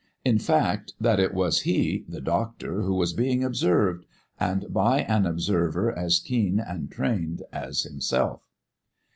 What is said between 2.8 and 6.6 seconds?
who was being observed and by an observer as keen